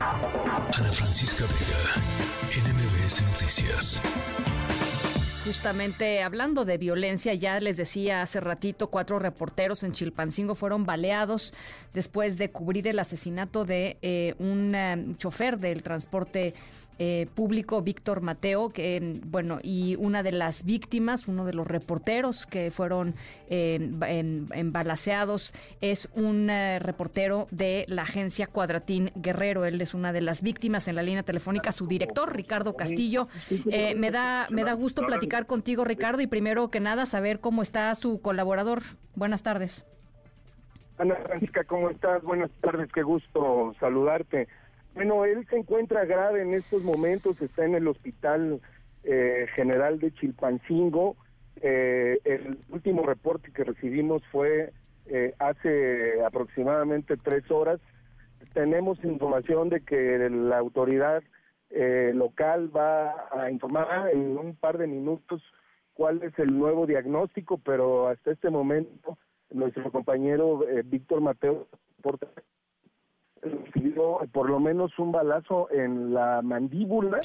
Ana 0.00 0.90
Francisca 0.92 1.44
Vega, 1.44 2.66
NMBS 2.66 3.20
Noticias. 3.20 4.00
Justamente 5.44 6.22
hablando 6.22 6.64
de 6.64 6.78
violencia, 6.78 7.34
ya 7.34 7.60
les 7.60 7.76
decía 7.76 8.22
hace 8.22 8.40
ratito, 8.40 8.88
cuatro 8.88 9.18
reporteros 9.18 9.82
en 9.82 9.92
Chilpancingo 9.92 10.54
fueron 10.54 10.86
baleados 10.86 11.52
después 11.92 12.38
de 12.38 12.50
cubrir 12.50 12.88
el 12.88 12.98
asesinato 12.98 13.66
de 13.66 13.98
eh, 14.00 14.34
un 14.38 14.74
eh, 14.74 15.14
chofer 15.18 15.58
del 15.58 15.82
transporte 15.82 16.54
eh, 17.02 17.28
público, 17.34 17.80
Víctor 17.80 18.20
Mateo, 18.20 18.68
que 18.68 19.20
bueno, 19.24 19.58
y 19.62 19.96
una 19.96 20.22
de 20.22 20.32
las 20.32 20.64
víctimas, 20.64 21.28
uno 21.28 21.46
de 21.46 21.54
los 21.54 21.66
reporteros 21.66 22.46
que 22.46 22.70
fueron 22.70 23.14
embalaseados, 23.48 25.54
es 25.80 26.10
un 26.14 26.50
eh, 26.50 26.78
reportero 26.78 27.48
de 27.50 27.86
la 27.88 28.02
agencia 28.02 28.46
Cuadratín 28.46 29.12
Guerrero. 29.14 29.64
Él 29.64 29.80
es 29.80 29.94
una 29.94 30.12
de 30.12 30.20
las 30.20 30.42
víctimas 30.42 30.88
en 30.88 30.96
la 30.96 31.02
línea 31.02 31.22
telefónica, 31.22 31.72
su 31.72 31.86
director, 31.86 32.36
Ricardo 32.36 32.76
Castillo. 32.76 33.28
Eh, 33.70 33.94
me 33.94 34.10
da, 34.10 34.46
me 34.50 34.62
da 34.62 34.74
gusto 34.74 35.06
platicar 35.06 35.46
contigo, 35.46 35.84
Ricardo, 35.84 36.20
y 36.20 36.26
primero 36.26 36.68
que 36.68 36.80
nada 36.80 37.06
saber 37.06 37.40
cómo 37.40 37.62
está 37.62 37.94
su 37.94 38.20
colaborador. 38.20 38.82
Buenas 39.14 39.42
tardes. 39.42 39.86
Ana 40.98 41.16
Francisca, 41.24 41.64
¿cómo 41.64 41.88
estás? 41.88 42.22
Buenas 42.22 42.50
tardes, 42.60 42.92
qué 42.92 43.02
gusto 43.02 43.74
saludarte. 43.80 44.48
Bueno, 44.94 45.24
él 45.24 45.46
se 45.48 45.56
encuentra 45.56 46.04
grave 46.04 46.42
en 46.42 46.54
estos 46.54 46.82
momentos, 46.82 47.40
está 47.40 47.64
en 47.64 47.74
el 47.74 47.86
Hospital 47.86 48.60
eh, 49.04 49.46
General 49.54 49.98
de 50.00 50.12
Chilpancingo. 50.12 51.16
Eh, 51.62 52.18
el 52.24 52.58
último 52.70 53.04
reporte 53.04 53.52
que 53.52 53.64
recibimos 53.64 54.22
fue 54.32 54.72
eh, 55.06 55.34
hace 55.38 56.22
aproximadamente 56.24 57.16
tres 57.16 57.48
horas. 57.50 57.80
Tenemos 58.52 59.02
información 59.04 59.68
de 59.68 59.80
que 59.82 60.28
la 60.30 60.58
autoridad 60.58 61.22
local 62.14 62.76
va 62.76 63.14
a 63.30 63.48
informar 63.48 64.10
en 64.12 64.36
un 64.36 64.56
par 64.56 64.76
de 64.76 64.88
minutos 64.88 65.40
cuál 65.94 66.20
es 66.24 66.36
el 66.36 66.58
nuevo 66.58 66.84
diagnóstico, 66.84 67.58
pero 67.58 68.08
hasta 68.08 68.32
este 68.32 68.50
momento 68.50 69.16
nuestro 69.50 69.92
compañero 69.92 70.64
Víctor 70.86 71.20
Mateo 71.20 71.68
recibió 73.80 74.18
por 74.32 74.48
lo 74.48 74.60
menos 74.60 74.96
un 74.98 75.12
balazo 75.12 75.68
en 75.70 76.12
la 76.14 76.42
mandíbula 76.42 77.20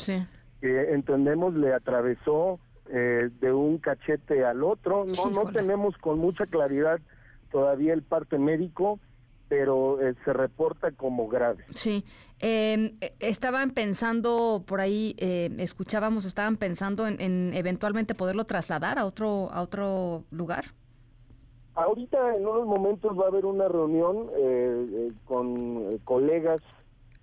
que 0.61 0.93
entendemos 0.93 1.53
le 1.53 1.73
atravesó 1.73 2.59
eh, 2.87 3.29
de 3.41 3.51
un 3.51 3.77
cachete 3.79 4.45
al 4.45 4.63
otro. 4.63 5.05
No, 5.05 5.29
no 5.29 5.51
tenemos 5.51 5.97
con 5.97 6.19
mucha 6.19 6.45
claridad 6.45 6.99
todavía 7.51 7.93
el 7.93 8.03
parte 8.03 8.37
médico, 8.37 8.99
pero 9.47 10.01
eh, 10.01 10.15
se 10.23 10.33
reporta 10.33 10.91
como 10.91 11.27
grave. 11.27 11.65
Sí, 11.73 12.03
eh, 12.39 12.93
estaban 13.19 13.71
pensando 13.71 14.63
por 14.65 14.81
ahí, 14.81 15.15
escuchábamos, 15.17 16.25
estaban 16.25 16.57
pensando 16.57 17.07
en, 17.07 17.19
en, 17.19 17.53
eventualmente 17.53 18.15
poderlo 18.15 18.45
trasladar 18.45 18.97
a 18.99 19.05
otro 19.05 19.49
a 19.51 19.61
otro 19.61 20.23
lugar. 20.31 20.65
Ahorita 21.75 22.37
en 22.37 22.47
unos 22.47 22.65
momentos 22.65 23.19
va 23.19 23.25
a 23.25 23.27
haber 23.27 23.45
una 23.45 23.67
reunión 23.67 24.29
eh, 24.37 24.87
eh, 24.91 25.11
con 25.25 25.93
eh, 25.93 25.99
colegas 26.03 26.61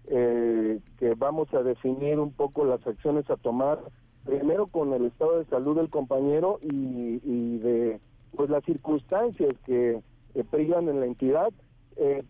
que 0.05 1.15
vamos 1.17 1.55
a 1.55 1.63
definir 1.63 2.19
un 2.19 2.33
poco 2.33 2.65
las 2.65 2.85
acciones 2.87 3.31
a 3.31 3.37
tomar, 3.37 3.79
primero 4.25 4.67
con 4.67 4.93
el 4.93 5.07
estado 5.07 5.39
de 5.39 5.47
salud 5.47 5.77
del 5.77 5.89
compañero 5.89 6.59
y, 6.61 7.59
de 7.59 8.01
pues 8.37 8.51
las 8.51 8.63
circunstancias 8.65 9.55
que 9.65 10.03
privan 10.51 10.89
en 10.89 11.01
la 11.01 11.07
entidad, 11.07 11.51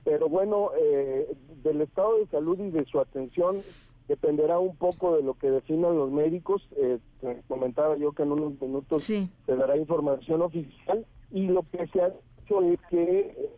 pero 0.05 0.29
bueno, 0.29 0.71
del 1.65 1.81
estado 1.81 2.19
de 2.19 2.27
salud 2.27 2.61
y 2.61 2.71
de 2.71 2.85
su 2.85 3.01
atención 3.01 3.57
dependerá 4.07 4.59
un 4.59 4.77
poco 4.77 5.17
de 5.17 5.23
lo 5.23 5.35
que 5.35 5.51
definan 5.51 5.97
los 5.97 6.13
médicos. 6.13 6.69
comentaba 7.49 7.97
yo 7.97 8.13
que 8.13 8.23
en 8.23 8.33
unos 8.33 8.61
minutos 8.61 9.03
se 9.03 9.29
dará 9.47 9.77
información 9.77 10.43
oficial 10.43 11.05
y 11.33 11.47
lo 11.47 11.65
que 11.71 11.87
se 11.89 12.01
ha 12.01 12.11
dicho 12.11 12.63
es 12.63 12.79
que 12.91 13.51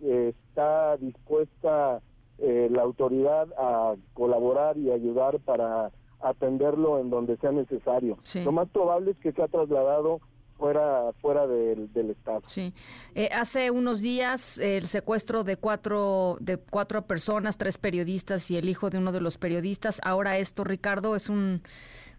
eh, 0.00 0.34
está 0.48 0.96
dispuesta 0.98 2.00
eh, 2.38 2.70
la 2.74 2.82
autoridad 2.82 3.48
a 3.58 3.94
colaborar 4.14 4.76
y 4.76 4.90
ayudar 4.90 5.38
para 5.40 5.90
atenderlo 6.20 6.98
en 7.00 7.10
donde 7.10 7.36
sea 7.38 7.52
necesario. 7.52 8.18
Lo 8.44 8.52
más 8.52 8.68
probable 8.68 9.12
es 9.12 9.18
que 9.18 9.32
se 9.32 9.42
ha 9.42 9.48
trasladado 9.48 10.20
fuera 10.58 11.12
fuera 11.20 11.46
del, 11.46 11.92
del 11.92 12.10
estado. 12.10 12.42
Sí. 12.46 12.72
Eh, 13.14 13.28
hace 13.32 13.70
unos 13.70 14.00
días 14.00 14.58
el 14.58 14.86
secuestro 14.86 15.42
de 15.42 15.56
cuatro 15.56 16.36
de 16.40 16.58
cuatro 16.58 17.02
personas, 17.06 17.58
tres 17.58 17.78
periodistas 17.78 18.50
y 18.50 18.56
el 18.56 18.68
hijo 18.68 18.90
de 18.90 18.98
uno 18.98 19.10
de 19.10 19.20
los 19.20 19.38
periodistas. 19.38 20.00
Ahora 20.04 20.38
esto, 20.38 20.62
Ricardo, 20.62 21.16
es 21.16 21.28
un 21.28 21.62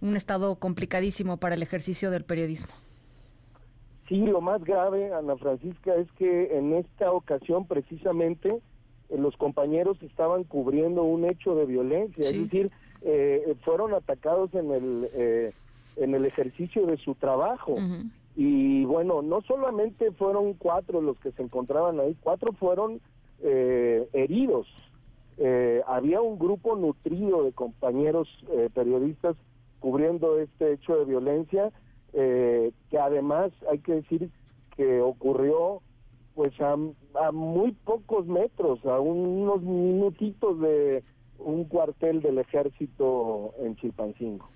un 0.03 0.17
estado 0.17 0.57
complicadísimo 0.57 1.37
para 1.37 1.55
el 1.55 1.63
ejercicio 1.63 2.11
del 2.11 2.25
periodismo. 2.25 2.73
Sí, 4.07 4.17
lo 4.25 4.41
más 4.41 4.63
grave, 4.63 5.13
Ana 5.13 5.37
Francisca, 5.37 5.95
es 5.95 6.11
que 6.13 6.57
en 6.57 6.73
esta 6.73 7.11
ocasión 7.11 7.65
precisamente 7.65 8.49
eh, 9.09 9.17
los 9.17 9.35
compañeros 9.37 9.97
estaban 10.01 10.43
cubriendo 10.43 11.03
un 11.03 11.25
hecho 11.25 11.55
de 11.55 11.65
violencia, 11.65 12.29
es 12.29 12.37
decir, 12.37 12.71
eh, 13.01 13.55
fueron 13.63 13.93
atacados 13.93 14.53
en 14.53 14.71
el 14.71 15.09
eh, 15.13 15.53
en 15.95 16.15
el 16.15 16.25
ejercicio 16.25 16.85
de 16.85 16.97
su 16.97 17.15
trabajo. 17.15 17.77
Y 18.35 18.83
bueno, 18.85 19.21
no 19.21 19.41
solamente 19.41 20.11
fueron 20.11 20.53
cuatro 20.53 21.01
los 21.01 21.17
que 21.19 21.31
se 21.31 21.43
encontraban 21.43 21.99
ahí, 21.99 22.17
cuatro 22.19 22.51
fueron 22.53 22.99
heridos. 23.43 24.65
había 25.85 26.21
un 26.21 26.39
grupo 26.39 26.75
nutrido 26.75 27.43
de 27.43 27.51
compañeros 27.51 28.27
periodistas 28.73 29.35
cubriendo 29.79 30.39
este 30.39 30.73
hecho 30.73 30.97
de 30.97 31.05
violencia 31.05 31.71
eh, 32.15 32.71
que 32.91 32.99
además 32.99 33.51
hay 33.71 33.79
que 33.79 33.93
decir 33.95 34.29
que 34.75 35.01
ocurrió 35.01 35.81
pues 36.35 36.51
a, 36.61 36.75
muy 37.31 37.71
pocos 37.71 38.27
metros, 38.27 38.85
a 38.85 38.99
unos 38.99 39.61
minutitos 39.63 40.59
de 40.59 41.03
un 41.39 41.65
cuartel 41.65 42.21
del 42.21 42.37
ejército 42.37 43.53
en 43.59 43.75
Chilpancingo. 43.77 44.47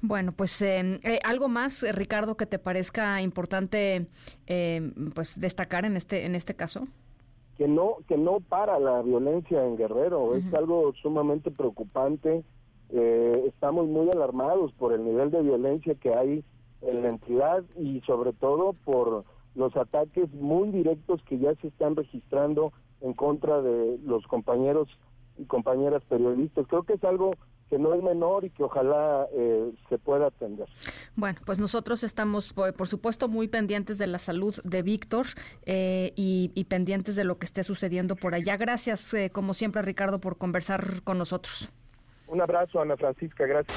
Bueno, 0.00 0.32
pues 0.32 0.62
eh, 0.62 1.00
eh, 1.02 1.18
algo 1.24 1.48
más, 1.48 1.84
Ricardo, 1.94 2.36
que 2.36 2.46
te 2.46 2.58
parezca 2.58 3.20
importante 3.20 4.06
pues 5.14 5.38
destacar 5.38 5.84
en 5.84 5.96
este 5.96 6.24
en 6.24 6.34
este 6.34 6.54
caso. 6.54 6.86
Que 7.58 7.68
no 7.68 7.96
que 8.06 8.16
no 8.16 8.40
para 8.40 8.78
la 8.78 9.02
violencia 9.02 9.64
en 9.64 9.76
Guerrero, 9.76 10.36
es 10.36 10.44
algo 10.54 10.94
sumamente 11.02 11.50
preocupante. 11.50 12.44
estamos 12.90 13.88
muy 13.88 14.08
alarmados 14.10 14.72
por 14.72 14.92
el 14.94 15.04
nivel 15.04 15.30
de 15.30 15.42
violencia 15.42 15.94
que 15.94 16.16
hay 16.16 16.44
la 17.00 17.08
entidad 17.08 17.64
y 17.76 18.00
sobre 18.02 18.32
todo 18.32 18.74
por 18.84 19.24
los 19.54 19.76
ataques 19.76 20.32
muy 20.34 20.70
directos 20.70 21.22
que 21.24 21.38
ya 21.38 21.54
se 21.56 21.68
están 21.68 21.96
registrando 21.96 22.72
en 23.00 23.12
contra 23.14 23.60
de 23.60 23.98
los 24.04 24.26
compañeros 24.26 24.88
y 25.36 25.44
compañeras 25.44 26.02
periodistas. 26.08 26.66
Creo 26.68 26.82
que 26.82 26.94
es 26.94 27.04
algo 27.04 27.30
que 27.68 27.78
no 27.78 27.94
es 27.94 28.02
menor 28.02 28.44
y 28.44 28.50
que 28.50 28.62
ojalá 28.62 29.26
eh, 29.32 29.72
se 29.88 29.98
pueda 29.98 30.28
atender. 30.28 30.66
Bueno, 31.16 31.38
pues 31.44 31.58
nosotros 31.58 32.02
estamos, 32.02 32.52
por, 32.52 32.88
supuesto, 32.88 33.28
muy 33.28 33.48
pendientes 33.48 33.98
de 33.98 34.06
la 34.06 34.18
salud 34.18 34.56
de 34.64 34.82
Víctor 34.82 35.26
eh, 35.66 36.12
y, 36.16 36.64
pendientes 36.64 37.16
de 37.16 37.24
lo 37.24 37.38
que 37.38 37.46
esté 37.46 37.62
sucediendo 37.64 38.16
por 38.16 38.34
allá. 38.34 38.56
Gracias, 38.56 39.12
eh, 39.14 39.30
como 39.30 39.54
siempre, 39.54 39.82
Ricardo, 39.82 40.20
por 40.20 40.38
conversar 40.38 41.02
con 41.02 41.18
nosotros. 41.18 41.70
Un 42.26 42.40
abrazo, 42.40 42.80
Ana 42.80 42.96
Francisca, 42.96 43.46
gracias. 43.46 43.76